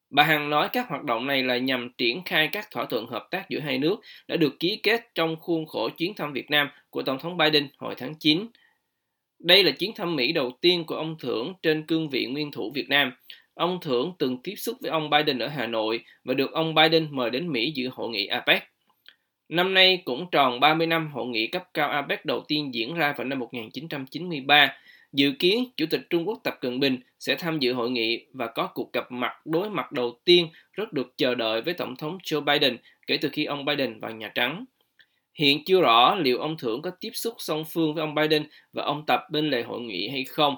Bà 0.09 0.23
Hằng 0.23 0.49
nói 0.49 0.69
các 0.73 0.89
hoạt 0.89 1.03
động 1.03 1.27
này 1.27 1.43
là 1.43 1.57
nhằm 1.57 1.89
triển 1.97 2.23
khai 2.25 2.49
các 2.51 2.71
thỏa 2.71 2.85
thuận 2.85 3.07
hợp 3.07 3.27
tác 3.31 3.49
giữa 3.49 3.59
hai 3.59 3.77
nước 3.77 3.95
đã 4.27 4.35
được 4.35 4.59
ký 4.59 4.79
kết 4.83 5.01
trong 5.15 5.35
khuôn 5.39 5.65
khổ 5.65 5.89
chuyến 5.89 6.13
thăm 6.15 6.33
Việt 6.33 6.51
Nam 6.51 6.69
của 6.89 7.03
Tổng 7.03 7.19
thống 7.19 7.37
Biden 7.37 7.67
hồi 7.77 7.95
tháng 7.97 8.15
9. 8.19 8.47
Đây 9.39 9.63
là 9.63 9.71
chuyến 9.71 9.91
thăm 9.95 10.15
Mỹ 10.15 10.31
đầu 10.31 10.51
tiên 10.61 10.83
của 10.85 10.95
ông 10.95 11.15
Thưởng 11.19 11.53
trên 11.61 11.85
cương 11.87 12.09
vị 12.09 12.25
nguyên 12.25 12.51
thủ 12.51 12.71
Việt 12.75 12.89
Nam. 12.89 13.11
Ông 13.53 13.79
Thưởng 13.81 14.13
từng 14.19 14.37
tiếp 14.43 14.55
xúc 14.55 14.77
với 14.81 14.91
ông 14.91 15.09
Biden 15.09 15.39
ở 15.39 15.47
Hà 15.47 15.67
Nội 15.67 16.03
và 16.23 16.33
được 16.33 16.51
ông 16.51 16.75
Biden 16.75 17.07
mời 17.11 17.29
đến 17.29 17.51
Mỹ 17.51 17.71
dự 17.75 17.89
hội 17.91 18.09
nghị 18.09 18.25
APEC. 18.25 18.63
Năm 19.49 19.73
nay 19.73 20.01
cũng 20.05 20.27
tròn 20.31 20.59
30 20.59 20.87
năm 20.87 21.11
hội 21.11 21.27
nghị 21.27 21.47
cấp 21.47 21.63
cao 21.73 21.89
APEC 21.89 22.25
đầu 22.25 22.43
tiên 22.47 22.73
diễn 22.73 22.93
ra 22.93 23.13
vào 23.17 23.27
năm 23.27 23.39
1993. 23.39 24.77
Dự 25.13 25.31
kiến 25.39 25.65
Chủ 25.77 25.85
tịch 25.89 26.01
Trung 26.09 26.27
Quốc 26.27 26.39
Tập 26.43 26.57
Cận 26.61 26.79
Bình 26.79 26.99
sẽ 27.19 27.35
tham 27.35 27.59
dự 27.59 27.73
hội 27.73 27.89
nghị 27.89 28.25
và 28.33 28.47
có 28.47 28.67
cuộc 28.67 28.93
gặp 28.93 29.11
mặt 29.11 29.45
đối 29.45 29.69
mặt 29.69 29.91
đầu 29.91 30.19
tiên 30.23 30.47
rất 30.73 30.93
được 30.93 31.13
chờ 31.17 31.35
đợi 31.35 31.61
với 31.61 31.73
Tổng 31.73 31.95
thống 31.95 32.17
Joe 32.23 32.41
Biden 32.41 32.77
kể 33.07 33.17
từ 33.17 33.29
khi 33.29 33.45
ông 33.45 33.65
Biden 33.65 33.99
vào 33.99 34.11
Nhà 34.11 34.31
Trắng. 34.35 34.65
Hiện 35.33 35.65
chưa 35.65 35.81
rõ 35.81 36.15
liệu 36.15 36.39
ông 36.39 36.57
Thưởng 36.57 36.81
có 36.81 36.91
tiếp 36.99 37.11
xúc 37.13 37.33
song 37.37 37.63
phương 37.73 37.93
với 37.93 38.01
ông 38.01 38.15
Biden 38.15 38.47
và 38.73 38.83
ông 38.83 39.05
Tập 39.05 39.21
bên 39.31 39.49
lề 39.49 39.63
hội 39.63 39.81
nghị 39.81 40.07
hay 40.09 40.23
không. 40.23 40.55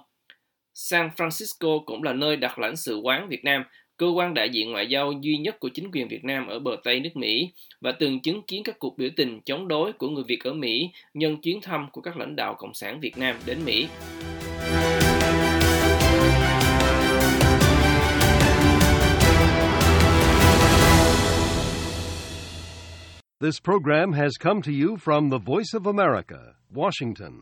San 0.74 1.10
Francisco 1.16 1.84
cũng 1.86 2.04
là 2.04 2.14
nơi 2.14 2.36
đặt 2.36 2.60
lãnh 2.60 2.76
sự 2.76 2.98
quán 2.98 3.30
Việt 3.30 3.44
Nam 3.44 3.64
cơ 3.98 4.08
quan 4.08 4.34
đại 4.34 4.50
diện 4.50 4.72
ngoại 4.72 4.88
giao 4.88 5.12
duy 5.22 5.38
nhất 5.38 5.60
của 5.60 5.70
chính 5.70 5.92
quyền 5.92 6.08
Việt 6.08 6.24
Nam 6.24 6.48
ở 6.48 6.60
bờ 6.60 6.72
Tây 6.84 7.00
nước 7.00 7.16
Mỹ 7.16 7.52
và 7.82 7.92
từng 7.92 8.20
chứng 8.20 8.42
kiến 8.42 8.64
các 8.64 8.80
cuộc 8.80 8.98
biểu 8.98 9.10
tình 9.16 9.42
chống 9.46 9.68
đối 9.68 9.94
của 9.94 10.10
người 10.10 10.24
Việt 10.28 10.40
ở 10.44 10.54
Mỹ 10.54 10.90
nhân 11.14 11.38
chuyến 11.42 11.62
thăm 11.62 11.88
của 11.92 12.02
các 12.02 12.18
lãnh 12.18 12.36
đạo 12.36 12.56
Cộng 12.58 12.74
sản 12.74 13.00
Việt 13.00 13.18
Nam 13.18 13.36
đến 13.46 13.58
Mỹ. 13.66 13.88
This 23.40 23.60
program 23.64 24.14
has 24.14 24.32
come 24.40 24.62
to 24.62 24.72
you 24.72 24.98
from 24.98 25.30
the 25.32 25.38
Voice 25.46 25.74
of 25.74 25.86
America, 25.86 26.56
Washington. 26.74 27.32